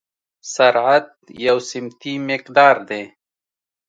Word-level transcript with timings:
سرعت 0.53 1.05
یو 1.45 1.57
سمتي 1.69 2.13
مقدار 2.29 2.75
دی. 2.89 3.03